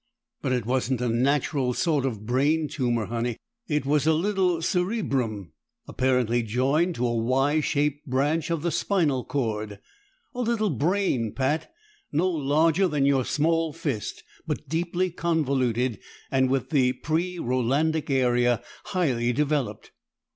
But 0.41 0.51
it 0.51 0.65
wasn't 0.65 0.99
a 1.01 1.09
natural 1.09 1.73
sort 1.75 2.07
of 2.07 2.25
brain 2.25 2.67
tumor, 2.67 3.05
Honey. 3.05 3.37
It 3.67 3.85
was 3.85 4.07
a 4.07 4.13
little 4.15 4.59
cerebrum, 4.59 5.51
apparently 5.87 6.41
joined 6.41 6.95
to 6.95 7.05
a 7.05 7.15
Y 7.15 7.59
shaped 7.61 8.07
branch 8.07 8.49
of 8.49 8.63
the 8.63 8.71
spinal 8.71 9.23
cord. 9.23 9.77
A 10.33 10.41
little 10.41 10.71
brain, 10.71 11.33
Pat 11.35 11.71
no 12.11 12.27
larger 12.27 12.87
than 12.87 13.05
your 13.05 13.23
small 13.23 13.73
fist, 13.73 14.23
but 14.47 14.67
deeply 14.67 15.11
convoluted, 15.11 15.99
and 16.31 16.49
with 16.49 16.71
the 16.71 16.93
pre 16.93 17.37
Rolandic 17.37 18.09
area 18.09 18.63
highly 18.85 19.31
developed." 19.31 19.91